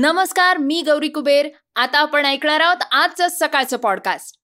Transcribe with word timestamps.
नमस्कार 0.00 0.58
मी 0.58 0.82
गौरी 0.82 1.08
कुबेर. 1.08 1.48
आता 1.76 1.98
आपण 1.98 2.26
ऐकणार 2.26 2.60
आहोत 2.60 2.76
आजचं 2.92 3.26
सकाळचं 3.28 3.76
पॉडकास्ट 3.76 4.36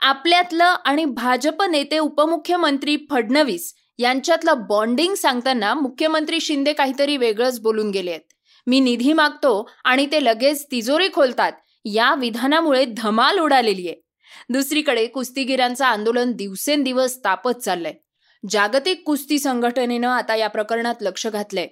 आपल्यातलं 0.00 0.64
आणि 0.64 1.04
भाजप 1.04 1.62
नेते 1.62 1.98
उपमुख्यमंत्री 1.98 2.96
फडणवीस 3.10 3.74
यांच्यातलं 3.98 4.66
बॉन्डिंग 4.68 5.14
सांगताना 5.14 5.74
मुख्यमंत्री 5.74 6.40
शिंदे 6.40 6.72
काहीतरी 6.72 7.16
वेगळंच 7.16 7.60
बोलून 7.60 7.90
गेले 7.90 8.10
आहेत. 8.10 8.32
मी 8.66 8.80
निधी 8.80 9.12
मागतो 9.12 9.70
आणि 9.84 10.06
ते 10.06 10.24
लगेच 10.24 10.66
तिजोरी 10.70 11.08
खोलतात 11.14 11.52
या 11.84 12.14
विधानामुळे 12.14 12.84
धमाल 12.96 13.38
उडालेली 13.38 13.88
आहे. 13.88 14.00
दुसरीकडे 14.48 15.06
कुस्तीगिरांचं 15.06 15.84
आंदोलन 15.84 16.32
दिवसेंदिवस 16.32 17.24
तापत 17.24 17.58
चाललंय. 17.64 17.94
जागतिक 18.50 19.02
कुस्ती 19.06 19.38
संघटनेनं 19.38 20.08
आता 20.08 20.36
या 20.36 20.48
प्रकरणात 20.48 20.94
लक्ष 21.00 21.26
घातलंय. 21.26 21.68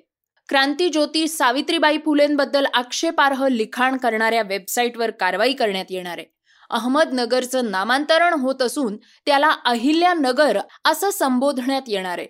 क्रांती 0.48 0.88
ज्योती 0.88 1.28
सावित्रीबाई 1.28 1.98
फुलेंबद्दल 1.98 2.66
आक्षेपार्ह 2.74 3.48
लिखाण 3.48 3.96
करणाऱ्या 3.96 4.42
वेबसाईटवर 4.42 5.10
कारवाई 5.10 5.52
करण्यात 5.52 5.84
येणार 5.90 6.18
आहे. 6.18 6.26
अहमदनगरचं 6.70 7.70
नामांतरण 7.70 8.34
होत 8.34 8.62
असून 8.62 8.96
त्याला 9.26 9.50
अहिल्यानगर 9.64 10.58
असं 10.84 11.10
संबोधण्यात 11.10 11.82
येणार 11.86 12.18
आहे. 12.18 12.26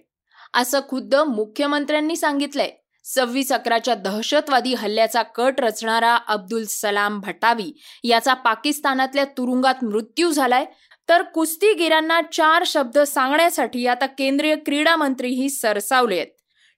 असं 0.55 0.81
खुद्द 0.89 1.15
मुख्यमंत्र्यांनी 1.15 2.17
सांगितलंय. 2.17 2.71
सव्वीस 3.05 3.53
अकराच्या 3.53 3.95
दहशतवादी 3.95 4.75
हल्ल्याचा 4.75 5.23
कट 5.23 5.61
रचणारा 5.61 6.19
अब्दुल 6.29 6.65
सलाम 6.65 7.21
भटावी 7.21 7.73
याचा 8.05 8.35
पाकिस्तानातल्या 8.35 9.25
तुरुंगात 9.25 9.85
मृत्यू 9.85 10.31
झालाय. 10.31 10.65
तर 11.09 11.23
कुस्तीगिरांना 11.23 12.21
चार 12.33 12.63
शब्द 12.67 12.99
सांगण्यासाठी 12.99 13.87
आता 13.87 14.07
केंद्रीय 14.07 14.57
क्रीडा 14.57 14.97
मंत्रीही 14.97 15.51
सरसावले 15.51 16.17
आहेत. 16.17 16.27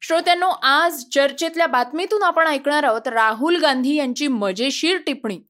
श्रोत्यांनो 0.00 0.48
आज 0.62 1.04
चर्चेतल्या 1.14 1.66
बातमीतून 1.66 2.22
आपण 2.22 2.46
ऐकणार 2.46 2.82
आहोत 2.82 3.08
राहुल 3.08 3.56
गांधी 3.56 3.94
यांची 3.94 4.28
मजेशीर 4.28 4.98
टिप्पणी. 5.06 5.40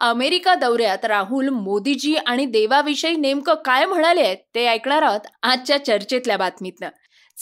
अमेरिका 0.00 0.54
दौऱ्यात 0.54 1.04
राहुल 1.04 1.48
मोदीजी 1.48 2.14
आणि 2.14 2.44
देवाविषयी 2.44 3.16
नेमकं 3.16 3.54
काय 3.54 3.86
म्हणाले 3.86 4.20
आहेत 4.20 4.36
ते 4.54 4.66
ऐकणार 4.66 5.02
आहोत 5.02 5.20
आजच्या 5.42 5.84
चर्चेतल्या 5.84 6.36
बातमीतनं. 6.36 6.88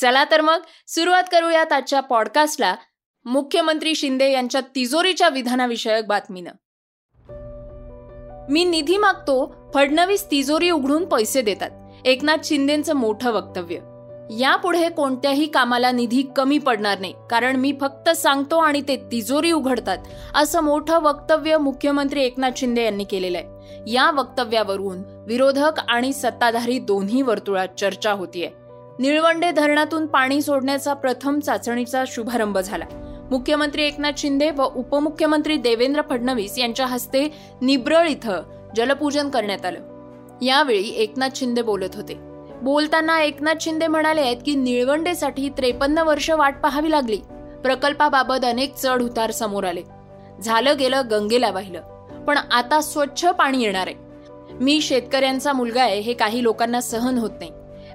चला 0.01 0.25
तर 0.25 0.41
मग 0.41 0.61
सुरुवात 0.87 1.25
करूयात 1.33 1.73
आजच्या 1.73 2.01
पॉडकास्टला 2.01 2.77
मुख्यमंत्री 3.25 3.95
शिंदे 3.95 4.33
यांच्या 4.33 4.61
तिजोरीच्या 4.75 5.29
विधानाविषयक 5.29 6.07
बातमीनं. 6.07 6.53
मी 8.51 8.65
निधी 8.65 8.97
मागतो 8.97 9.71
फडणवीस 9.75 10.31
तिजोरी 10.31 10.71
उघडून 10.71 11.05
पैसे 11.05 11.43
देतात. 11.43 11.71
एकनाथ 12.05 12.37
शिंदेचं 12.45 12.95
मोठं 12.95 13.31
वक्तव्य. 13.31 13.98
यापुढे 14.31 14.89
कोणत्याही 14.89 15.47
कामाला 15.47 15.91
निधी 15.91 16.23
कमी 16.23 16.59
पडणार 16.59 16.99
नाही 16.99 17.15
कारण 17.31 17.57
मी 17.57 17.73
फक्त 17.81 18.11
सांगतो 18.11 18.57
आणि 18.57 18.83
ते 18.89 18.97
तिजोरी 19.13 19.53
उघडतात 19.53 19.99
असं 20.35 20.61
मोठं 20.61 21.01
वक्तव्य 21.03 21.59
मुख्यमंत्री 21.59 22.23
एकनाथ 22.23 22.51
शिंदे 22.57 22.85
यांनी 22.85 23.05
केलेलं 23.05 23.39
आहे. 23.39 23.47
या 23.87 24.11
वक्तव्यावरून 24.11 25.03
विरोधक 25.27 25.73
आणि 25.89 26.13
सत्ताधारी 26.13 26.79
दोन्ही 26.79 27.23
वर्तुळात 27.23 27.69
चर्चा 27.79 28.13
होतीये. 28.13 28.51
निळवंडे 28.99 29.51
धरणातून 29.51 30.07
पाणी 30.07 30.43
सोडण्याचा 30.43 30.95
प्रथम 30.95 31.41
चाचणीचा 31.41 32.05
शुभारंभ 32.07 32.59
झाला. 32.59 32.85
मुख्यमंत्री 33.31 33.83
एकनाथ 33.83 34.13
शिंदे 34.17 34.51
व 34.51 34.63
उपमुख्यमंत्री 34.63 35.57
देवेंद्र 35.57 36.03
फडणवीस 36.11 36.59
यांच्या 36.59 36.87
हस्ते 36.87 37.29
निब्रळ 37.61 38.09
इथं 38.09 38.43
जलपूजन 38.77 39.29
करण्यात 39.29 39.67
आलं. 39.67 39.81
यावेळी 40.43 40.89
एकनाथ 40.97 41.29
शिंदे 41.35 41.63
बोलत 41.63 41.95
होते. 41.95 42.28
बोलताना 42.63 43.21
एकनाथ 43.21 43.55
शिंदे 43.61 43.87
म्हणाले 43.87 44.21
आहेत 44.21 44.37
की 44.47 44.55
निळवंडेसाठी 44.55 45.49
त्रेपन्न 45.49 45.99
वर्ष 45.99 46.31
वाट 46.31 46.61
पाहावी 46.63 46.91
लागली. 46.91 47.17
प्रकल्पाबाबत 47.63 48.45
अनेक 48.45 48.75
चढ 48.75 49.03
उतार 49.03 49.31
समोर 49.31 49.65
आले. 49.65 49.83
झालं 50.43 50.77
गेलं 50.79 51.03
गंगेला 51.11 51.51
वाहिलं. 51.51 51.81
पण 52.25 52.39
आता 52.53 52.81
स्वच्छ 52.81 53.27
पाणी 53.27 53.63
येणार 53.63 53.87
आहे. 53.87 53.97
मी 54.61 54.81
शेतकऱ्यांचा 54.81 55.53
मुलगा 55.53 55.83
आहे 55.83 56.01
हे 56.01 56.13
काही 56.13 56.43
लोकांना 56.43 56.81
सहन 56.81 57.19
होत 57.19 57.31
नाही. 57.39 57.51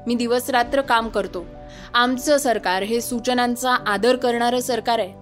मी 0.08 0.16
दिवस 0.16 0.50
रात्र 0.50 0.82
काम 0.82 1.10
करतो. 1.10 1.46
आमचं 1.94 2.38
सरकार 2.38 2.84
हे 2.84 3.02
सूचनांचा 3.02 3.76
आदर 3.88 4.16
करणारं 4.16 4.60
सरकार 4.60 5.00
आहे. 5.00 5.14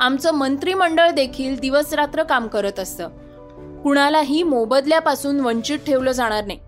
आमचं 0.00 0.32
मंत्रिमंडळ 0.32 1.10
देखील 1.10 1.58
दिवस 1.58 1.92
रात्र 1.92 2.22
काम 2.22 2.46
करत 2.46 2.80
असतं. 2.80 3.08
कुणालाही 3.82 4.42
मोबदल्यापासून 4.42 5.40
वंचित 5.40 5.78
ठेवलं 5.78 6.12
जाणार 6.12 6.44
नाही. 6.44 6.58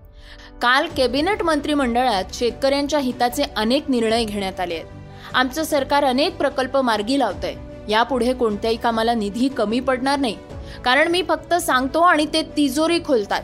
काल 0.63 0.87
कॅबिनेट 0.97 1.43
मंत्रिमंडळात 1.43 2.25
शेतकऱ्यांच्या 2.35 2.99
हिताचे 2.99 3.43
अनेक 3.57 3.85
निर्णय 3.89 4.25
घेण्यात 4.25 4.61
आले 4.61 4.75
आहेत. 4.75 4.87
आमचं 5.35 5.65
सरकार 5.65 6.05
अनेक 6.05 6.37
प्रकल्प 6.37 6.77
मार्गी 6.77 7.19
लावतंय. 7.19 7.55
यापुढे 7.89 8.33
कोणत्याही 8.33 8.77
कामाला 8.77 9.15
निधी 9.15 9.49
कमी 9.49 9.81
पडणार 9.81 10.19
नाही. 10.19 10.37
कारण 10.85 11.09
मी 11.09 11.23
फक्त 11.29 11.55
सांगतो 11.55 12.01
आणि 12.01 12.27
ते 12.33 12.43
तिजोरी 12.43 13.01
खोलतात. 13.05 13.43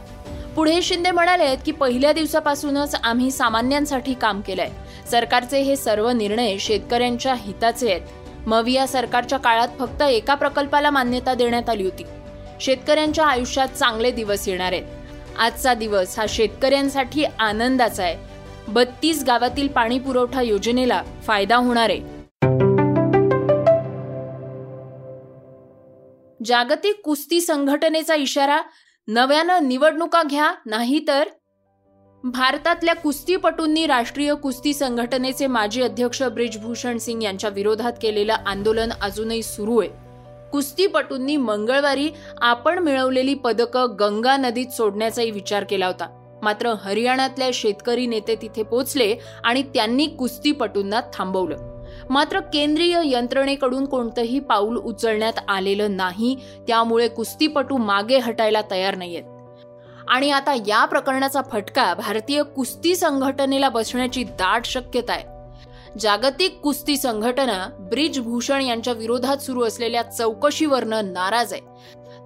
पुढे 0.56 0.82
शिंदे 0.82 1.10
म्हणाले 1.10 1.44
आहेत 1.44 1.58
की 1.66 1.72
पहिल्या 1.72 2.12
दिवसापासूनच 2.12 2.94
आम्ही 3.04 3.30
सामान्यांसाठी 3.30 4.14
काम 4.14 4.40
केलंय. 4.40 4.70
सरकारचे 5.10 5.60
हे 5.60 5.76
सर्व 5.76 6.10
निर्णय 6.10 6.56
शेतकऱ्यांच्या 6.58 7.34
हिताचे 7.34 7.92
आहेत. 7.92 8.02
मविया 8.46 8.86
सरकारच्या 8.86 9.38
काळात 9.38 9.68
फक्त 9.78 10.02
एका 10.02 10.34
प्रकल्पाला 10.34 10.90
मान्यता 10.90 11.34
देण्यात 11.34 11.70
आली 11.70 11.84
होती. 11.84 12.04
शेतकऱ्यांच्या 12.60 13.26
आयुष्यात 13.26 13.68
चांगले 13.68 14.10
दिवस 14.10 14.48
येणार 14.48 14.72
आहेत. 14.72 14.84
आजचा 15.38 15.74
दिवस 15.74 16.18
हा 16.18 16.26
शेतकऱ्यांसाठी 16.28 17.24
आनंदाचा 17.24 18.02
आहे. 18.02 18.16
बत्तीस 18.68 19.24
गावातील 19.26 19.68
पाणी 19.68 19.98
पुरवठा 19.98 20.42
योजनेला 20.42 21.02
फायदा 21.22 21.56
होणार 21.56 21.90
आहे. 21.90 22.14
जागतिक 26.44 27.00
कुस्ती 27.04 27.40
संघटनेचा 27.40 28.14
इशारा 28.14 28.60
नव्यानं 29.08 29.68
निवडणुका 29.68 30.22
घ्या 30.22 30.52
नाही 30.66 31.04
तर? 31.08 31.28
भारतातल्या 32.24 32.94
कुस्तीपटूंनी 32.94 33.86
राष्ट्रीय 33.86 34.34
कुस्ती 34.34 34.74
संघटनेचे 34.74 35.46
माजी 35.46 35.82
अध्यक्ष 35.82 36.22
ब्रिजभूषण 36.22 36.98
सिंग 36.98 37.22
यांच्या 37.22 37.50
विरोधात 37.50 37.92
केलेलं 38.02 38.32
आंदोलन 38.32 38.92
अजूनही 39.02 39.42
सुरू 39.42 39.80
आहे. 39.80 40.03
कुस्तीपटूंनी 40.54 41.36
मंगळवारी 41.36 42.10
आपण 42.40 42.78
मिळवलेली 42.78 43.34
पदकं 43.34 43.86
गंगा 44.00 44.36
नदीत 44.36 44.66
सोडण्याचाही 44.66 45.30
विचार 45.30 45.64
केला 45.64 45.86
होता. 45.86 46.38
मात्र 46.42 46.74
हरियाणातल्या 46.84 47.50
शेतकरी 47.54 48.06
नेते 48.06 48.34
तिथे 48.34 48.62
पोचले 48.62 49.16
आणि 49.44 49.62
त्यांनी 49.62 50.06
कुस्तीपटूंना 50.06 51.00
थांबवलं. 51.14 51.56
मात्र 52.10 52.40
केंद्रीय 52.40 53.00
यंत्रणेकडून 53.04 53.84
कोणतंही 53.84 54.40
पाऊल 54.40 54.76
उचलण्यात 54.76 55.32
आलेलं 55.48 55.96
नाही 55.96 56.36
त्यामुळे 56.68 57.08
कुस्तीपटू 57.08 57.76
मागे 57.76 58.18
हटायला 58.18 58.60
तयार 58.70 58.96
नाहीयेत. 58.96 59.24
आणि 60.08 60.30
आता 60.30 60.54
या 60.54 60.84
प्रकरणाचा 60.84 61.40
फटका 61.52 61.94
भारतीय 61.94 62.42
कुस्ती 62.42 62.96
संघटनेला 62.96 63.68
बसण्याची 63.68 64.24
दाट 64.24 64.64
शक्यता 64.64 65.12
आहे. 65.12 65.33
जागतिक 66.00 66.60
कुस्ती 66.60 66.96
संघटना 66.96 67.68
ब्रिज 67.78 68.18
भूषण 68.20 68.62
यांच्या 68.62 68.92
विरोधात 68.92 69.36
सुरू 69.36 69.62
असलेल्या 69.64 70.02
चौकशीवरनं 70.02 71.12
नाराज 71.12 71.52
आहे. 71.52 71.62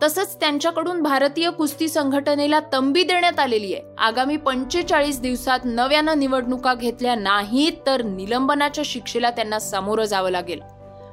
तसंच 0.03 0.41
त्यांच्याकडून 0.41 1.03
भारतीय 1.03 1.51
कुस्ती 1.51 1.89
संघटनेला 1.89 2.61
तंबी 2.73 3.03
देण्यात 3.03 3.41
आलेली 3.41 3.75
आहे. 3.75 3.83
आगामी 3.99 4.37
पंचेचाळीस 4.37 5.21
दिवसात 5.21 5.59
नव्यानं 5.65 6.19
निवडणुका 6.19 6.75
घेतल्या 6.75 7.15
नाहीत 7.15 7.73
तर 7.87 8.03
निलंबनाच्या 8.03 8.85
शिक्षेला 8.87 9.31
त्यांना 9.31 9.59
सामोरं 9.59 10.05
जावं 10.05 10.31
लागेल. 10.31 10.61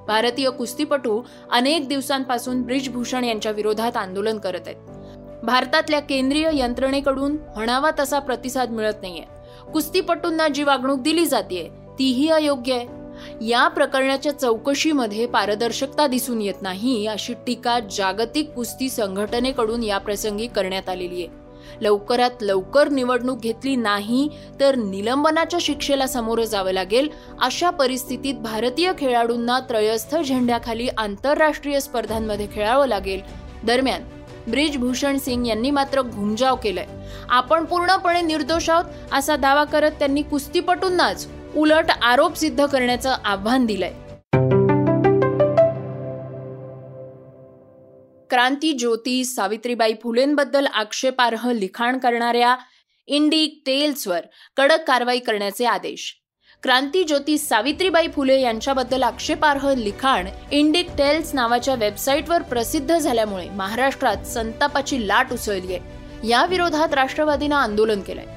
भारतीय 0.08 0.50
कुस्तीपटू 0.50 1.22
अनेक 1.52 1.88
दिवसांपासून 1.88 2.62
ब्रिजभूषण 2.62 3.24
यांच्या 3.24 3.52
विरोधात 3.52 3.98
आंदोलन 3.98 4.38
करत 4.38 4.68
आहेत. 4.68 4.78
भारतातल्या 5.44 6.00
केंद्रीय 6.00 6.50
यंत्रणेकडून 6.54 7.32
म्हणावा 7.32 7.92
तसा 8.00 8.20
प्रतिसाद 8.20 8.70
मिळत 8.70 9.02
नाहीये. 9.02 9.24
कुस्तीपटूंना 9.74 10.48
जी 10.48 10.64
वागणूक 10.64 11.00
दिली 11.00 11.26
जाते 11.26 11.85
तीही 12.00 12.30
अयोग्य 12.30 12.74
आहे. 12.74 12.88
या 13.42 13.68
प्रकरणाच्या 13.68 14.32
चौकशीमध्ये 14.32 15.26
पारदर्शकता 15.26 16.08
दिसून 16.08 16.42
येत 16.42 16.62
नाही 16.62 17.08
अशी 17.08 17.34
टीका 17.48 17.80
जागतिक 17.80 18.50
कुस्ती 18.50 18.90
संघटनेकडून 18.90 19.84
या 19.84 19.98
प्रसंगी 19.98 20.48
करण्यात 20.48 20.90
आलेली 20.90 21.16
आहे. 21.16 21.46
लवकरात 21.82 22.30
लवकर 22.42 22.90
निवडणूक 22.90 23.40
घेतली 23.40 23.76
नाही 23.76 24.30
तर 24.60 24.76
निलंबनाच्या 24.76 25.60
शिक्षेला 25.62 26.08
सामोरं 26.08 26.44
जावं 26.44 26.72
लागेल 26.72 27.10
अशा 27.42 27.70
परिस्थितीत 27.70 28.36
भारतीय 28.36 28.92
खेळाडूंना 29.00 29.60
त्रयस्थ 29.60 30.16
झेंड्याखाली 30.16 30.88
आंतरराष्ट्रीय 30.98 31.80
स्पर्धांमध्ये 31.80 32.48
खेळावं 32.56 32.88
लागेल. 32.88 33.22
दरम्यान 33.64 34.02
ब्रिजभूषण 34.52 35.18
सिंग 35.18 35.48
यांनी 35.48 35.72
मात्र 35.72 36.02
घुमजाव 36.02 36.56
केलाय. 36.56 36.86
आपण 37.30 37.66
पूर्णपणे 37.66 38.22
निर्दोष 38.22 38.70
आहोत 38.70 38.86
असा 39.12 39.36
दावा 39.36 39.64
करत 39.64 39.92
त्यांनी 39.92 40.22
कुस्तीपटूंनाच 40.22 41.28
उलट 41.56 41.92
आरोप 42.02 42.36
सिद्ध 42.36 42.66
करण्याचं 42.66 43.16
आव्हान 43.26 43.66
दिलंय. 43.66 43.94
क्रांती 48.30 48.72
ज्योती 48.74 49.24
सावित्रीबाई 49.26 49.94
फुलेंबद्दल 49.94 50.66
आक्षेपार्ह 50.66 51.52
लिखाण 51.52 51.98
करणाऱ्या 51.98 52.56
इंडिक 53.08 53.62
टेल्सवर 53.66 54.20
कडक 54.58 54.84
कारवाई 54.88 55.20
करण्याचे 55.20 55.66
आदेश. 55.66 56.14
क्रांती 56.64 57.04
ज्योती 57.04 57.38
सावित्रीबाई 57.38 58.08
फुले 58.08 58.42
यांच्याबद्दल 58.42 59.04
आक्षेपार्ह 59.04 59.74
लिखाण 59.74 60.28
इंडिक 60.52 60.90
टेल्स 60.98 61.34
नावाच्या 61.36 61.76
वेबसाईटवर 61.76 62.42
प्रसिद्ध 62.42 62.98
झाल्यामुळे 62.98 63.50
महाराष्ट्रात 63.50 64.26
संतापाची 64.26 65.08
लाट 65.08 65.34
उसळली 65.34 65.76
आहे 65.76 66.28
या 66.30 66.46
विरोधात 66.46 66.94
राष्ट्रवादीनं 66.94 67.56
आंदोलन 67.56 68.02
केलंय. 68.02 68.35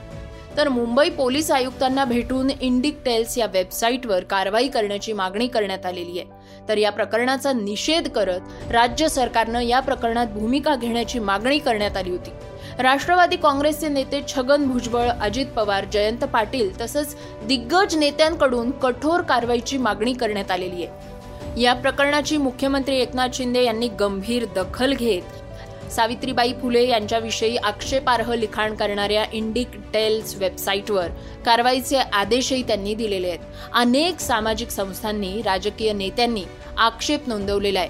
तर 0.58 0.68
मुंबई 0.68 1.10
पोलीस 1.10 1.50
आयुक्तांना 1.50 2.04
भेटून 2.04 2.48
इंडिक 2.60 2.96
टेल्स 3.04 3.36
या 3.38 3.46
वेबसाईटवर 3.46 4.24
कारवाई 4.24 4.68
करण्याची 4.68 5.12
मागणी 5.12 5.46
करण्यात 5.46 5.86
आलेली 5.86 6.18
आहे. 6.18 6.68
तर 6.68 6.78
या 6.78 6.90
प्रकरणाचा 6.92 7.52
निषेध 7.52 8.08
करत 8.08 8.72
राज्य 8.72 9.08
सरकारनं 9.08 9.60
या 9.60 9.80
प्रकरणात 9.80 10.26
भूमिका 10.26 10.74
घेण्याची 10.74 11.18
मागणी 11.18 11.58
करण्यात 11.58 11.96
आली 11.96 12.10
होती. 12.10 12.30
राष्ट्रवादी 12.78 13.36
काँग्रेसचे 13.36 13.88
नेते 13.88 14.22
छगन 14.28 14.66
भुजबळ 14.66 15.08
अजित 15.20 15.46
पवार 15.46 15.84
जयंत 15.84 16.24
पाटील 16.24 16.80
तसंच 16.80 17.16
दिग्गज 17.46 17.96
नेत्यांकडून 17.96 18.70
कठोर 18.70 19.20
कारवाईची 19.20 19.78
मागणी 19.78 20.12
करण्यात 20.12 20.50
आलेली 20.50 20.84
आहे. 20.84 21.62
या 21.62 21.74
प्रकरणाची 21.74 22.36
मुख्यमंत्री 22.36 22.98
एकनाथ 22.98 23.28
शिंदे 23.34 23.62
यांनी 23.64 23.88
गंभीर 23.88 24.44
दखल 24.56 24.92
घेत 24.92 25.47
सावित्रीबाई 25.90 26.52
फुले 26.52 26.88
यांच्याविषयी 26.88 27.56
आक्षेपार्ह 27.56 28.34
लिखाण 28.34 28.74
करणाऱ्या 28.74 29.24
इंडिक 29.32 29.68
टेल्स 29.94 30.34
वेबसाईटवर 30.36 31.08
कारवाईचे 31.46 31.96
आदेशही 31.96 32.62
त्यांनी 32.62 32.94
दिलेले 32.94 33.28
आहेत. 33.28 33.38
अनेक 33.74 34.20
सामाजिक 34.20 34.70
संस्थांनी 34.70 35.42
राजकीय 35.42 35.92
नेत्यांनी 35.92 36.44
आक्षेप 36.78 37.28
नोंदवलेला 37.28 37.80
आहे. 37.80 37.88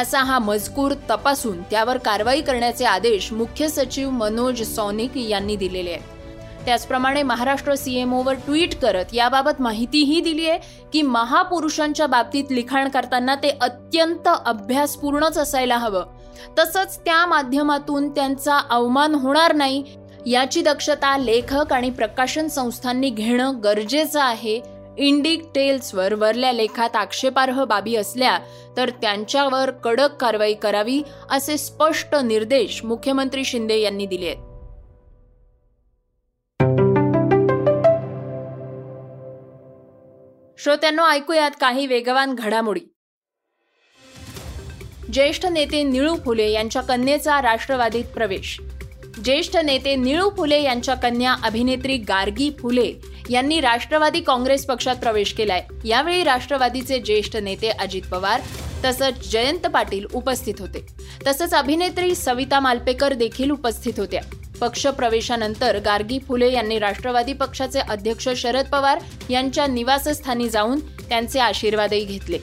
असा 0.00 0.20
हा 0.20 0.38
मजकूर 0.38 0.92
तपासून 1.10 1.62
त्यावर 1.62 1.96
कारवाई 1.96 2.40
करण्याचे 2.40 2.84
आदेश 2.84 3.32
मुख्य 3.32 3.68
सचिव 3.68 4.10
मनोज 4.10 4.62
सौनिक 4.62 5.16
यांनी 5.16 5.56
दिलेले 5.56 5.90
आहेत. 5.90 6.02
त्याचप्रमाणे 6.64 7.22
महाराष्ट्र 7.22 7.74
सीएमओवर 7.74 8.34
ट्विट 8.34 8.74
करत 8.74 9.04
याबाबत 9.12 9.60
माहितीही 9.60 10.20
दिली 10.20 10.48
आहे 10.50 10.58
की 10.92 11.02
महापुरुषांच्या 11.02 12.06
बाबतीत 12.06 12.44
लिखाण 12.50 12.88
करताना 12.88 13.34
ते 13.34 13.50
अत्यंत 13.60 14.28
अभ्यासपूर्णच 14.46 15.38
असायला 15.38 15.76
हवं. 15.76 16.15
तसंच 16.58 16.98
त्या 16.98 17.24
माध्यमातून 17.26 18.08
त्यांचा 18.10 18.58
अवमान 18.70 19.14
होणार 19.14 19.54
नाही 19.54 19.84
याची 20.26 20.62
दक्षता 20.62 21.16
लेखक 21.18 21.72
आणि 21.72 21.90
प्रकाशन 21.90 22.46
संस्थांनी 22.46 23.10
घेणं 23.10 23.60
गरजेचं 23.64 24.20
आहे. 24.20 24.60
इंडिक 24.98 25.42
टेल्सवर 25.54 26.14
वरल्या 26.14 26.52
लेखात 26.52 26.96
आक्षेपार्ह 26.96 27.64
बाबी 27.64 27.96
असल्या 27.96 28.38
तर 28.76 28.90
त्यांच्यावर 28.90 29.70
कडक 29.70 30.16
कारवाई 30.16 30.54
करावी 30.54 31.02
असे 31.30 31.56
स्पष्ट 31.58 32.14
निर्देश 32.14 32.84
मुख्यमंत्री 32.84 33.44
शिंदे 33.44 33.78
यांनी 33.78 34.06
दिले 34.06 34.26
आहेत 34.26 34.44
श्रोत्यांनो 40.58 41.06
ऐकूयात 41.06 41.50
काही 41.60 41.86
वेगवान 41.86 42.34
घडामोडी. 42.34 42.95
ज्येष्ठ 45.12 45.46
नेते 45.46 45.82
निळू 45.82 46.14
फुले 46.24 46.50
यांच्या 46.50 46.82
कन्येचा 46.82 47.40
राष्ट्रवादीत 47.42 48.04
प्रवेश. 48.04 48.58
ज्येष्ठ 49.24 49.56
नेते 49.56 49.94
निळू 49.96 50.28
फुले 50.36 50.62
यांच्या 50.62 50.94
कन्या 50.94 51.34
अभिनेत्री 51.44 51.96
गार्गी 51.96 52.50
फुले 52.58 52.92
यांनी 53.30 53.60
राष्ट्रवादी 53.60 54.20
काँग्रेस 54.20 54.66
पक्षात 54.66 54.96
प्रवेश 54.96 55.32
केलाय. 55.32 55.62
यावेळी 55.84 56.24
राष्ट्रवादीचे 56.24 56.98
ज्येष्ठ 56.98 57.36
नेते 57.36 57.68
अजित 57.68 58.02
पवार 58.10 58.40
तसंच 58.84 59.30
जयंत 59.32 59.66
पाटील 59.66 60.06
उपस्थित 60.14 60.54
होते. 60.58 60.86
तसंच 61.26 61.54
अभिनेत्री 61.54 62.14
सविता 62.14 62.60
मालपेकर 62.60 63.12
देखील 63.12 63.50
उपस्थित 63.50 63.98
होत्या. 63.98 64.20
पक्ष 64.60 64.86
प्रवेशानंतर 64.86 65.78
गार्गी 65.78 66.18
फुले 66.18 66.52
यांनी 66.52 66.78
राष्ट्रवादी 66.78 67.32
पक्षाचे 67.32 67.80
अध्यक्ष 67.80 68.28
शरद 68.36 68.66
पवार 68.66 68.98
यांच्या 69.30 69.66
निवासस्थानी 69.66 70.48
जाऊन 70.48 70.80
त्यांचे 71.08 71.38
आशीर्वादही 71.38 72.04
घेतले. 72.04 72.38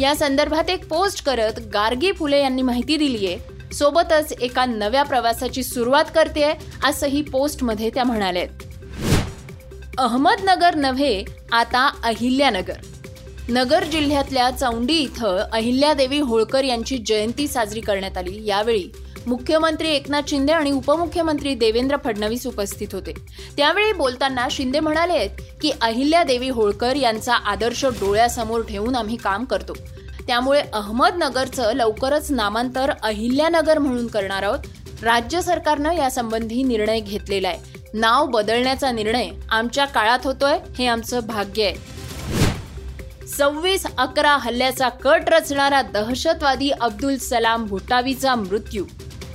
या 0.00 0.14
संदर्भात 0.14 0.70
एक 0.70 0.86
पोस्ट 0.88 1.24
करत 1.24 1.58
गार्गी 1.74 2.12
फुले 2.12 2.40
यांनी 2.40 2.62
माहिती 2.62 2.96
दिली 2.96 3.26
आहे. 3.26 3.74
सोबतच 3.74 4.32
एका 4.32 4.64
नव्या 4.64 5.02
प्रवासाची 5.02 5.62
सुरुवात 5.62 6.04
करते 6.14 6.52
असंही 6.84 7.22
पोस्टमध्ये 7.22 7.90
त्या 7.90 8.04
म्हणाल्या 8.04 8.44
अहमदनगर 9.98 10.74
नव्हे 10.74 11.24
आता 11.52 11.88
अहिल्यानगर. 12.04 12.76
नगर 13.48 13.84
जिल्ह्यातल्या 13.84 14.50
चौंडी 14.50 14.98
इथं 14.98 15.36
अहिल्यादेवी 15.52 16.18
होळकर 16.18 16.64
यांची 16.64 16.98
जयंती 16.98 17.48
साजरी 17.48 17.80
करण्यात 17.80 18.18
आली 18.18 18.46
यावेळी. 18.46 18.84
मुख्यमंत्री 19.26 19.88
एकनाथ 19.88 20.28
शिंदे 20.28 20.52
आणि 20.52 20.70
उपमुख्यमंत्री 20.70 21.54
देवेंद्र 21.54 21.96
फडणवीस 22.04 22.46
उपस्थित 22.46 22.88
होते. 22.92 23.12
त्यावेळी 23.56 23.92
बोलताना 23.92 24.46
शिंदे 24.50 24.80
म्हणाले 24.80 25.26
की 25.62 25.70
अहिल्यादेवी 25.80 26.48
होळकर 26.48 26.96
यांचा 26.96 27.34
आदर्श 27.34 27.84
डोळ्यासमोर 28.00 28.62
ठेवून 28.68 28.96
आम्ही 28.96 29.16
काम 29.16 29.44
करतो. 29.44 29.72
त्यामुळे 30.26 30.60
अहमदनगरचं 30.72 31.72
लवकरच 31.72 32.30
नामांतर 32.30 32.92
अहिल्यानगर 33.02 33.78
म्हणून 33.78 34.06
करणार 34.06 34.42
आहोत. 34.42 34.58
राज्य 35.02 35.40
सरकारनं 35.42 35.92
यासंबंधी 35.92 36.62
निर्णय 36.62 37.00
घेतलेला 37.00 37.48
आहे. 37.48 37.74
नाव 37.94 38.26
बदलण्याचा 38.26 38.90
निर्णय 38.92 39.28
आमच्या 39.50 39.84
काळात 39.84 40.18
होतोय 40.24 40.58
हे 40.78 40.86
आमचं 40.86 41.26
भाग्य 41.26 41.64
आहे. 41.64 41.94
सव्वीस 43.28 43.86
अकरा 43.98 44.36
हल्ल्याचा 44.36 44.88
कट 44.88 45.28
रचणारा 45.28 45.82
दहशतवादी 45.82 46.70
अब्दुल 46.70 47.16
सलाम 47.16 47.66
भुटावीचा 47.66 48.34
मृत्यू 48.34 48.84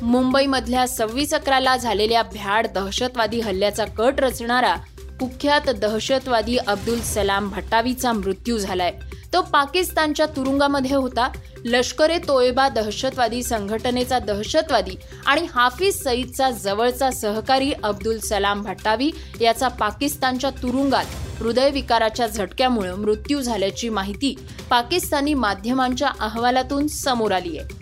मुंबईमधल्या 0.02 0.86
सव्वीस 0.88 1.34
अकराला 1.34 1.76
झालेल्या 1.78 2.22
भ्याड 2.24 2.68
दहशतवादी 2.74 3.40
हल्ल्याचा 3.40 3.86
कट 3.98 4.20
रचणारा 4.20 4.76
कुख्यात 5.20 5.70
दहशतवादी 5.82 6.58
अब्दुल 6.58 7.00
सलाम 7.06 7.50
भट्टावीचा 7.50 8.12
मृत्यू 8.12 8.58
झालाय. 8.58 8.92
तो 9.34 9.42
पाकिस्तानच्या 9.42 10.26
तुरुंगामध्ये 10.26 10.96
होता. 10.96 11.28
लष्कर 11.66 12.10
ए 12.10 12.18
तोयबा 12.18 12.68
दहशतवादी 12.70 13.42
संघटनेचा 13.44 14.20
दहशतवादी 14.20 14.96
आणि 15.26 15.46
हाफिज 15.54 16.02
सईदचा 16.04 16.50
जवळचा 16.52 17.10
सहकारी 17.12 17.72
अब्दुल 17.84 18.18
सलाम 18.20 18.62
भट्टावी 18.62 19.12
याचा 19.42 19.68
पाकिस्तानच्या 19.68 20.50
तुरुंगात 20.62 21.06
हृदयविकाराच्या 21.40 22.28
झटक्यामुळे 22.28 22.94
मृत्यू 22.94 23.42
झाल्याची 23.42 23.90
माहिती 23.90 24.36
पाकिस्तानी 24.70 25.34
माध्यमांच्या 25.34 26.10
अहवालातून 26.20 26.88
समोर 26.88 27.32
आली 27.32 27.58
आहे 27.58 27.81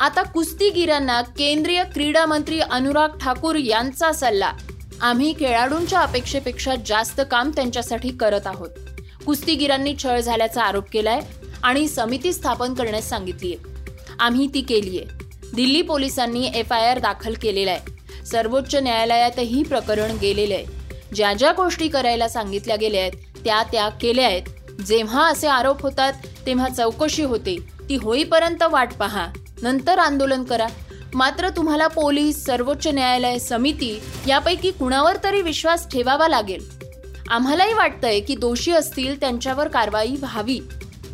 आता 0.00 0.22
कुस्तीगिरांना 0.22 1.20
केंद्रीय 1.38 1.82
क्रीडा 1.84 2.24
मंत्री 2.26 2.58
अनुराग 2.60 3.16
ठाकूर 3.20 3.56
यांचा 3.56 4.10
सल्ला. 4.12 4.50
आम्ही 5.00 5.32
खेळाडूंच्या 5.40 6.00
अपेक्षेपेक्षा 6.00 6.74
जास्त 6.86 7.20
काम 7.30 7.50
त्यांच्यासाठी 7.50 8.10
करत 8.10 8.46
आहोत. 8.46 8.68
कुस्तीगिरांनी 9.26 9.94
छळ 10.02 10.20
झाल्याचा 10.20 10.62
आरोप 10.62 10.84
केलाय 10.92 11.20
आणि 11.62 11.86
समिती 11.88 12.32
स्थापन 12.32 12.74
करण्यास 12.74 13.08
सांगितली 13.08 13.52
आहे 13.54 14.14
आम्ही 14.18 14.46
ती 14.54 14.60
केली 14.60 14.98
आहे 14.98 15.50
दिल्ली 15.54 15.82
पोलिसांनी 15.82 16.50
एफ 16.54 16.72
आय 16.72 16.86
आर 16.86 16.98
दाखल 16.98 17.34
केलेला 17.42 17.70
आहे 17.70 18.24
सर्वोच्च 18.26 18.74
न्यायालयातही 18.74 19.62
प्रकरण 19.62 20.16
गेलेलं 20.16 20.54
आहे 20.54 21.14
ज्या 21.14 21.32
ज्या 21.34 21.52
गोष्टी 21.52 21.88
करायला 21.88 22.28
सांगितल्या 22.28 22.76
गेल्या 22.76 23.00
आहेत 23.00 23.12
त्या 23.44 23.62
त्या 23.72 23.88
केल्या 23.88 24.26
आहेत 24.26 24.80
जेव्हा 24.86 25.26
असे 25.28 25.46
आरोप 25.46 25.82
होतात 25.82 26.12
तेव्हा 26.46 26.68
चौकशी 26.68 27.22
होते. 27.22 27.56
ती 27.88 27.96
होईपर्यंत 27.96 28.62
वाट 28.62 28.92
पहा. 28.94 29.26
नंतर 29.62 29.98
आंदोलन 29.98 30.44
करा. 30.44 30.66
मात्र 31.14 31.48
तुम्हाला 31.48 31.86
पोलीस 31.86 32.44
सर्वोच्च 32.44 32.86
न्यायालय 32.86 33.38
समिती 33.38 34.00
यापैकी 34.28 34.70
कुणावर 34.70 35.16
तरी 35.24 35.42
विश्वास 35.42 35.90
ठेवावा 35.90 36.28
लागेल. 36.28 36.70
आम्हालाही 37.28 37.72
वाटतंय 37.72 38.20
की 38.20 38.36
दोषी 38.36 38.72
असतील 38.72 39.20
त्यांच्यावर 39.20 39.68
कारवाई 39.68 40.16
व्हावी. 40.18 40.60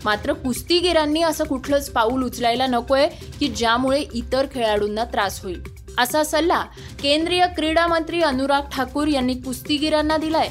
मात्र 0.05 0.33
कुस्तीगिरांनी 0.33 1.23
असं 1.23 1.45
कुठलंच 1.45 1.91
पाऊल 1.91 2.23
उचलायला 2.23 2.67
नकोय 2.67 3.09
की 3.41 3.49
ज्यामुळे 3.49 4.05
इतर 4.15 4.47
खेळाडूंना 4.55 5.05
त्रास 5.05 5.43
होईल. 5.43 5.63
असा 5.99 6.25
सल्ला 6.25 6.67
केंद्रीय 7.03 7.47
क्रीडा 7.57 7.87
मंत्री 7.87 8.23
अनुराग 8.23 8.63
ठाकूर 8.73 9.09
यांनी 9.09 9.35
कुस्तीगिरांना 9.35 10.17
दिलाय. 10.17 10.49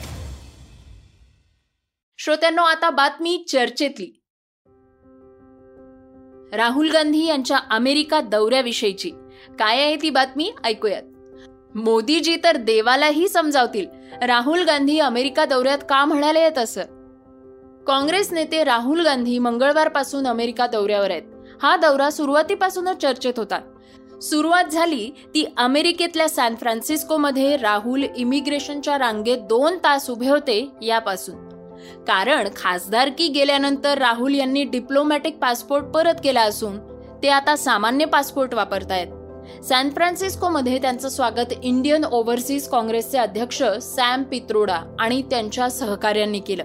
श्रोत्यांनो 2.17 2.63
आता 2.63 2.89
बातमी 2.89 3.45
चर्चेतली. 3.51 4.22
राहुल 6.53 6.91
गांधी 6.91 7.25
यांच्या 7.25 7.59
अमेरिका 7.69 8.21
दौऱ्याविषयीची. 8.21 9.09
काय 9.59 9.81
आहे 9.81 9.95
ती 9.95 10.09
बातमी? 10.09 10.51
ऐकूयात. 10.63 11.03
मोदीजी 11.75 12.37
तर 12.43 12.57
देवालाही 12.57 13.27
समजावतील. 13.27 13.85
राहुल 14.21 14.63
गांधी 14.63 14.99
अमेरिका 14.99 15.45
दौऱ्यात 15.45 15.77
का 15.89 16.05
म्हणाले 16.05 16.39
आहेत 16.39 16.57
असं? 16.57 16.81
काँग्रेस 17.87 18.33
नेते 18.33 18.63
राहुल 18.63 19.03
गांधी 19.03 19.39
मंगळवारपासून 19.39 20.27
अमेरिका 20.27 20.67
दौऱ्यावर 20.67 21.11
आहेत. 21.11 21.21
हा 21.63 21.75
दौरा 21.77 22.09
सुरुवातीपासूनच 22.09 22.97
चर्चेत 22.97 23.33
होता. 23.37 23.59
सुरुवात 24.21 24.63
झाली 24.63 25.09
ती 25.09 25.45
अमेरिकेतल्या 25.57 26.29
सॅन 26.29 26.55
फ्रान्सिस्कोमध्ये 26.55 27.57
राहुल 27.57 28.03
इमिग्रेशनच्या 28.17 28.99
रांगेत 28.99 29.37
दोन 29.37 29.77
तास 29.77 30.09
उभे 30.09 30.29
होते 30.29 30.69
यापासून. 30.81 31.42
कारण 32.07 32.47
खासदारकी 32.55 33.27
गेल्यानंतर 33.27 33.97
राहुल 33.97 34.35
यांनी 34.35 34.63
डिप्लोमॅटिक 34.63 35.37
पासपोर्ट 35.37 35.85
परत 35.85 36.21
केला 36.23 36.41
असून 36.41 36.77
ते 37.23 37.29
आता 37.29 37.55
सामान्य 37.55 38.05
पासपोर्ट 38.05 38.53
वापरतायत. 38.53 39.07
सॅन 39.63 39.89
फ्रान्सिस्कोमध्ये 39.89 40.77
त्यांचं 40.81 41.09
स्वागत 41.09 41.53
इंडियन 41.63 42.05
ओव्हरसीज 42.05 42.67
काँग्रेसचे 42.67 43.17
अध्यक्ष 43.17 43.63
सॅम 43.81 44.23
पित्रोडा 44.23 44.79
आणि 44.99 45.21
त्यांच्या 45.21 45.69
सहकार्यांनी 45.69 46.39
केलं. 46.39 46.63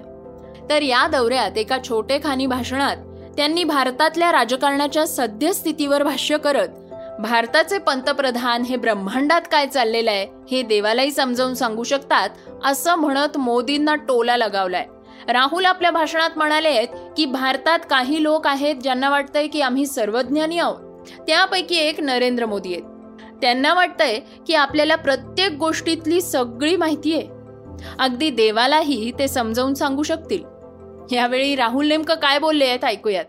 तर 0.69 0.81
या 0.81 1.07
दौऱ्यात 1.07 1.57
एका 1.57 1.77
छोटेखानी 1.89 2.45
भाषणात 2.45 2.97
त्यांनी 3.37 3.63
भारतातल्या 3.63 4.31
राजकारणाच्या 4.31 5.07
सद्यस्थितीवर 5.07 6.03
भाष्य 6.03 6.37
करत 6.37 6.67
भारताचे 7.19 7.77
पंतप्रधान 7.77 8.61
हे 8.61 8.75
ब्रह्मांडात 8.75 9.41
काय 9.51 9.65
चाललेलं 9.67 10.11
आहे 10.11 10.27
हे 10.51 10.61
देवालाही 10.61 11.11
समजावून 11.11 11.53
सांगू 11.53 11.83
शकतात 11.83 12.29
असं 12.65 12.95
म्हणत 12.95 13.37
मोदींना 13.37 13.95
टोला 13.95 14.37
लगावलाय. 14.37 14.85
राहुल 15.27 15.65
आपल्या 15.65 15.91
भाषणात 15.91 16.37
म्हणाले 16.37 16.67
आहेत 16.67 16.87
की 17.17 17.25
भारतात 17.25 17.79
काही 17.89 18.23
लोक 18.23 18.47
आहेत 18.47 18.75
ज्यांना 18.75 19.09
वाटतंय 19.09 19.47
की 19.47 19.61
आम्ही 19.61 19.85
सर्वज्ञानी 19.85 20.59
आहोत. 20.59 21.09
त्यापैकी 21.27 21.75
एक 21.75 21.99
नरेंद्र 21.99 22.45
मोदी 22.45 22.73
आहेत. 22.73 22.83
त्यांना 23.41 23.73
वाटतंय 23.73 24.19
की 24.47 24.55
आपल्याला 24.55 24.95
प्रत्येक 24.95 25.51
गोष्टीतली 25.51 26.21
सगळी 26.21 26.75
माहिती 26.75 27.13
आहे. 27.13 27.27
अगदी 27.99 28.29
देवालाही 28.29 29.11
ते 29.19 29.27
समजावून 29.27 29.73
सांगू 29.73 30.03
शकतील. 30.03 30.43
यावेळी 31.11 31.55
राहुल 31.55 31.87
नेमकं 31.87 32.15
काय 32.15 32.39
बोलले 32.39 32.65
आहेत 32.65 32.85
ऐकूयात. 32.85 33.25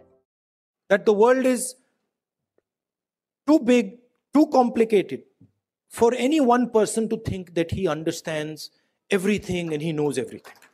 That 0.91 1.01
the 1.07 1.09
world 1.09 1.47
is 1.47 1.75
too 3.49 3.59
big 3.59 3.91
too 4.35 4.45
complicated 4.45 5.21
for 5.93 6.13
any 6.13 6.39
one 6.39 6.65
person 6.65 7.07
to 7.07 7.17
think 7.17 7.51
that 7.51 7.67
he 7.73 7.87
understand 7.87 8.57
everything 9.11 9.73
and 9.73 9.83
he 9.83 9.93
knows 9.93 10.19
everything 10.19 10.70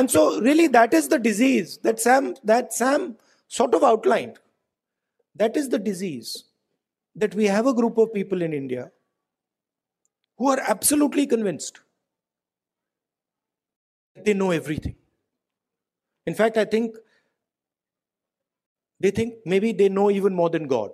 And 0.00 0.10
so, 0.10 0.40
really, 0.40 0.66
that 0.68 0.94
is 0.94 1.08
the 1.08 1.18
disease 1.18 1.76
that 1.82 2.00
Sam, 2.00 2.34
that 2.42 2.72
Sam 2.72 3.16
sort 3.48 3.74
of 3.74 3.84
outlined. 3.84 4.38
That 5.34 5.58
is 5.58 5.68
the 5.68 5.78
disease 5.78 6.44
that 7.14 7.34
we 7.34 7.44
have 7.44 7.66
a 7.66 7.74
group 7.74 7.98
of 7.98 8.14
people 8.14 8.40
in 8.40 8.54
India 8.54 8.92
who 10.38 10.48
are 10.48 10.58
absolutely 10.66 11.26
convinced 11.26 11.82
that 14.14 14.24
they 14.24 14.32
know 14.32 14.52
everything. 14.52 14.94
In 16.24 16.34
fact, 16.34 16.56
I 16.56 16.64
think 16.64 16.96
they 19.00 19.10
think 19.10 19.34
maybe 19.44 19.72
they 19.72 19.90
know 19.90 20.10
even 20.10 20.34
more 20.34 20.48
than 20.48 20.66
God. 20.66 20.92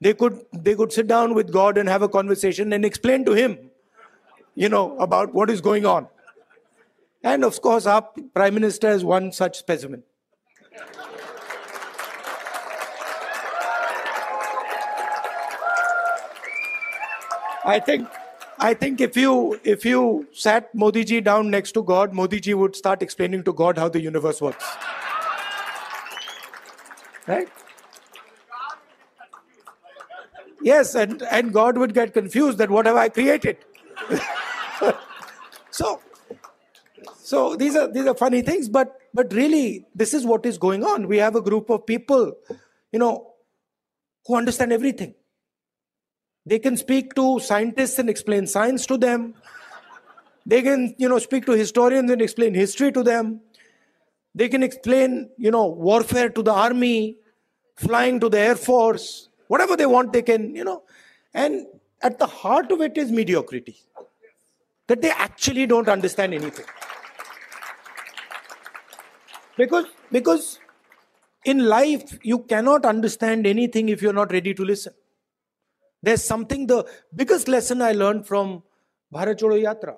They 0.00 0.14
could, 0.14 0.44
they 0.52 0.74
could 0.74 0.92
sit 0.92 1.06
down 1.06 1.34
with 1.34 1.52
God 1.52 1.78
and 1.78 1.88
have 1.88 2.02
a 2.02 2.08
conversation 2.08 2.72
and 2.72 2.84
explain 2.84 3.24
to 3.26 3.32
Him, 3.32 3.70
you 4.56 4.68
know, 4.68 4.98
about 4.98 5.32
what 5.32 5.50
is 5.50 5.60
going 5.60 5.86
on. 5.86 6.08
And 7.22 7.44
of 7.44 7.60
course, 7.60 7.86
our 7.86 8.02
Prime 8.34 8.54
Minister 8.54 8.90
is 8.90 9.04
one 9.04 9.32
such 9.32 9.58
specimen. 9.58 10.02
I 17.62 17.78
think 17.78 18.08
I 18.58 18.74
think 18.74 19.00
if 19.00 19.16
you 19.16 19.60
if 19.64 19.84
you 19.84 20.26
sat 20.32 20.74
Modi 20.74 21.04
ji 21.04 21.20
down 21.20 21.50
next 21.50 21.72
to 21.72 21.82
God, 21.82 22.12
Modi 22.14 22.40
ji 22.40 22.54
would 22.54 22.74
start 22.74 23.02
explaining 23.02 23.44
to 23.44 23.52
God 23.52 23.78
how 23.78 23.88
the 23.88 24.00
universe 24.00 24.40
works. 24.40 24.64
Right? 27.26 27.48
Yes, 30.62 30.94
and, 30.94 31.22
and 31.22 31.52
God 31.52 31.78
would 31.78 31.94
get 31.94 32.12
confused 32.12 32.58
that 32.58 32.70
what 32.70 32.86
have 32.86 32.96
I 32.96 33.08
created? 33.08 33.58
so 37.30 37.54
these 37.54 37.76
are 37.76 37.86
these 37.86 38.06
are 38.06 38.14
funny 38.16 38.42
things, 38.42 38.68
but 38.68 38.98
but 39.14 39.32
really 39.32 39.86
this 39.94 40.14
is 40.14 40.24
what 40.26 40.44
is 40.44 40.58
going 40.58 40.82
on. 40.82 41.06
We 41.06 41.18
have 41.18 41.36
a 41.36 41.40
group 41.40 41.70
of 41.70 41.86
people, 41.86 42.32
you 42.90 42.98
know, 42.98 43.34
who 44.26 44.34
understand 44.34 44.72
everything. 44.72 45.14
They 46.44 46.58
can 46.58 46.76
speak 46.76 47.14
to 47.14 47.38
scientists 47.38 48.00
and 48.00 48.10
explain 48.10 48.48
science 48.48 48.84
to 48.86 48.96
them. 48.96 49.34
They 50.44 50.60
can, 50.62 50.96
you 50.98 51.08
know, 51.08 51.20
speak 51.20 51.46
to 51.46 51.52
historians 51.52 52.10
and 52.10 52.20
explain 52.20 52.52
history 52.52 52.90
to 52.90 53.04
them. 53.04 53.42
They 54.34 54.48
can 54.48 54.64
explain, 54.64 55.30
you 55.38 55.52
know, 55.52 55.66
warfare 55.68 56.30
to 56.30 56.42
the 56.42 56.52
army, 56.52 57.18
flying 57.76 58.18
to 58.18 58.28
the 58.28 58.40
air 58.40 58.56
force, 58.56 59.28
whatever 59.46 59.76
they 59.76 59.86
want, 59.86 60.12
they 60.12 60.22
can, 60.22 60.56
you 60.56 60.64
know. 60.64 60.82
And 61.32 61.66
at 62.02 62.18
the 62.18 62.26
heart 62.26 62.72
of 62.72 62.80
it 62.80 62.98
is 62.98 63.12
mediocrity. 63.12 63.76
That 64.88 65.00
they 65.00 65.10
actually 65.10 65.66
don't 65.66 65.88
understand 65.88 66.34
anything. 66.34 66.66
Because, 69.60 69.86
because 70.10 70.58
in 71.44 71.58
life, 71.66 72.18
you 72.22 72.38
cannot 72.50 72.86
understand 72.86 73.46
anything 73.46 73.90
if 73.90 74.00
you're 74.00 74.14
not 74.14 74.32
ready 74.32 74.54
to 74.54 74.64
listen. 74.64 74.94
There's 76.02 76.24
something, 76.24 76.66
the 76.66 76.86
biggest 77.14 77.46
lesson 77.46 77.82
I 77.82 77.92
learned 77.92 78.26
from 78.26 78.62
Bharat 79.12 79.38
Jodo 79.38 79.58
Yatra, 79.62 79.96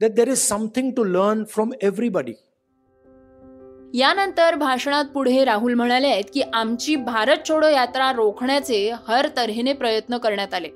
that 0.00 0.16
there 0.16 0.28
is 0.28 0.42
something 0.42 0.94
to 0.96 1.02
learn 1.16 1.46
from 1.46 1.72
everybody. 1.80 2.36
यानंतर 3.94 4.54
भाषणात 4.54 5.04
पुढे 5.04 5.44
राहुल 5.44 5.74
म्हणाले 5.74 6.06
आहेत 6.06 6.24
की 6.34 6.42
आमची 6.54 6.96
भारत 6.96 7.48
छोडो 7.48 7.68
यात्रा 7.68 8.10
रोखण्याचे 8.12 8.78
हर 9.08 9.28
तऱ्हेने 9.36 9.72
प्रयत्न 9.72 10.18
करण्यात 10.18 10.54
आले 10.54 10.68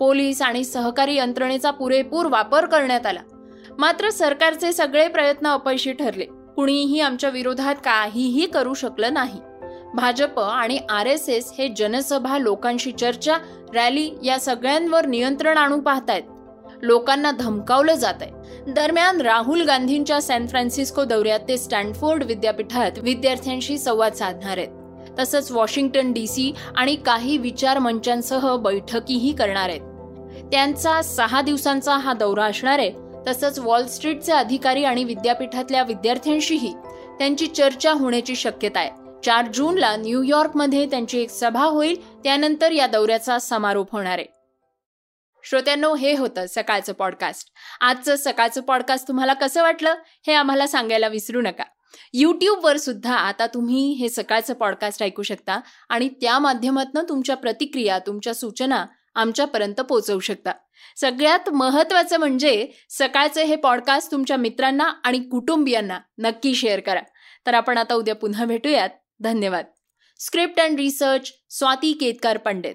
पोलीस 0.00 0.42
आणि 0.42 0.64
सहकारी 0.64 1.16
यंत्रणेचा 1.16 1.70
पुरेपूर 1.70 2.26
वापर 2.30 2.66
करण्यात 2.66 3.06
आला 3.06 3.22
मात्र 3.78 4.10
सरकारचे 4.10 4.72
सगळे 4.72 5.06
प्रयत्न 5.08 5.46
अपयशी 5.46 5.92
ठरले 5.92 6.26
कुणीही 6.58 7.00
आमच्या 7.00 7.30
विरोधात 7.30 7.74
काहीही 7.74 8.46
करू 8.46 8.74
शकलं 8.74 9.12
नाही. 9.14 9.40
भाजप 9.94 10.40
आणि 10.40 10.78
आर 10.90 11.06
एस 11.06 11.28
एस 11.28 11.52
हे 11.58 11.68
जनसभा 11.68 12.38
लोकांशी 12.38 12.92
चर्चा 12.92 13.36
रॅली 13.74 14.10
या 14.24 14.38
सगळ्यांवर 14.38 15.06
नियंत्रण 15.06 15.56
आणू 15.56 15.80
पाहतायत. 15.80 16.22
लोकांना 16.82 17.30
धमकावलं 17.30 17.94
जात 17.94 18.14
आहे 18.20 18.30
दरम्यान 18.72 19.20
राहुल 19.20 19.62
गांधींच्या 19.62 20.22
सॅन 20.22 20.46
फ्रान्सिस्को 20.46 21.04
दौऱ्यात 21.04 21.40
ते 21.48 21.58
स्टॅनफोर्ड 21.58 22.24
विद्यापीठात 22.24 22.98
विद्यार्थ्यांशी 22.98 23.78
संवाद 23.78 24.12
साधणार 24.12 24.58
आहेत. 24.58 24.68
तसंच 25.18 25.52
वॉशिंग्टन 25.52 26.12
डी 26.12 26.26
सी 26.26 26.54
आणि 26.76 26.96
काही 26.96 27.38
विचार 27.38 27.78
मंचांसह 27.78 28.56
बैठकीही 28.56 29.32
करणार 29.32 29.68
आहेत. 29.68 29.80
त्यांचा 30.52 31.02
सहा 31.02 31.42
दिवसांचा 31.42 31.96
हा 31.96 32.12
दौरा 32.12 32.44
असणार 32.44 32.78
आहे. 32.78 33.07
तसंच 33.28 33.58
वॉल 33.58 33.86
स्ट्रीटचे 33.86 34.32
अधिकारी 34.32 34.84
आणि 34.84 35.04
विद्यापीठातल्या 35.04 35.82
विद्यार्थ्यांशीही 35.82 36.72
त्यांची 37.18 37.46
चर्चा 37.46 37.92
होण्याची 37.92 38.36
शक्यता 38.36 38.80
आहे. 38.80 38.90
चार 39.24 39.50
जूनला 39.54 39.96
न्यूयॉर्कमध्ये 39.96 40.86
त्यांची 40.86 41.20
एक 41.20 41.30
सभा 41.30 41.64
होईल 41.64 42.22
त्यानंतर 42.24 42.70
या 42.70 42.86
दौऱ्याचा 42.86 43.38
समारोप 43.38 43.92
होणार 43.92 44.18
आहे. 44.18 44.26
श्रोत्यांनो 45.44 45.94
हे 45.94 46.16
होतं 46.16 46.46
सकाळचं 46.48 46.92
पॉडकास्ट 46.92 47.48
आजचं 47.80 48.16
सकाळचं 48.16 48.60
पॉडकास्ट 48.60 49.08
तुम्हाला 49.08 49.32
कसं 49.32 49.62
वाटलं 49.62 49.94
हे 50.26 50.32
आम्हाला 50.32 50.66
सांगायला 50.66 51.08
विसरू 51.08 51.40
नका. 51.40 51.64
यूट्यूबवर 52.12 52.76
सुद्धा 52.76 53.14
आता 53.14 53.46
तुम्ही 53.46 53.92
हे 53.92 54.08
सकाळचं 54.08 54.54
पॉडकास्ट 54.54 55.02
ऐकू 55.02 55.22
शकता 55.22 55.60
आणि 55.88 56.08
त्या 56.08 56.38
माध्यमातून 56.38 57.04
तुमच्या 57.08 57.36
प्रतिक्रिया 57.36 57.98
तुमच्या 57.98 58.34
सूचना 58.34 58.86
आमच्यापर्यंत 59.14 59.80
पोहोचवू 59.80 60.20
शकता. 60.20 60.50
सगळ्यात 60.96 61.50
महत्वाचं 61.50 62.18
म्हणजे 62.18 62.68
सकाळचे 62.90 63.44
हे 63.44 63.56
पॉडकास्ट 63.56 64.12
तुमच्या 64.12 64.36
मित्रांना 64.36 64.84
आणि 64.84 65.18
कुटुंबियांना 65.18 66.00
नक्की 66.18 66.54
शेअर 66.54 66.80
करा. 66.80 67.00
तर 67.46 67.54
आपण 67.54 67.78
आता 67.78 67.94
उद्या 67.94 68.14
पुन्हा 68.14 68.44
भेटूयात. 68.44 68.90
धन्यवाद. 69.20 69.64
Script 70.18 70.60
and 70.60 70.76
research 70.76 71.32
Swati 71.50 71.92
Ketkar 71.92 72.36
Pandit. 72.36 72.74